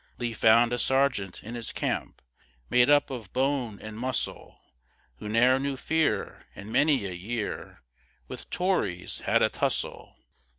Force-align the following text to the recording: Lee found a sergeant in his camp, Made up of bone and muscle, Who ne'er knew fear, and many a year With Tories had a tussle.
Lee 0.17 0.33
found 0.33 0.73
a 0.73 0.79
sergeant 0.79 1.43
in 1.43 1.53
his 1.53 1.71
camp, 1.71 2.23
Made 2.71 2.89
up 2.89 3.11
of 3.11 3.31
bone 3.33 3.77
and 3.79 3.99
muscle, 3.99 4.59
Who 5.17 5.29
ne'er 5.29 5.59
knew 5.59 5.77
fear, 5.77 6.47
and 6.55 6.73
many 6.73 7.05
a 7.05 7.11
year 7.11 7.83
With 8.27 8.49
Tories 8.49 9.19
had 9.19 9.43
a 9.43 9.49
tussle. 9.49 10.15